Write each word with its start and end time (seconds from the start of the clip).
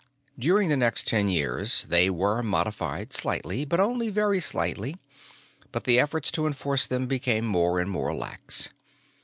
During 0.39 0.69
the 0.69 0.77
next 0.77 1.05
ten 1.05 1.29
years, 1.29 1.83
they 1.83 2.09
were 2.09 2.41
modified 2.41 3.13
slightly, 3.13 3.65
but 3.65 3.79
only 3.79 4.09
very 4.09 4.39
slightly; 4.39 4.95
but 5.71 5.83
the 5.83 5.99
efforts 5.99 6.31
to 6.31 6.47
enforce 6.47 6.87
them 6.87 7.05
became 7.05 7.45
more 7.45 7.79
and 7.79 7.87
more 7.91 8.11
lax. 8.15 8.71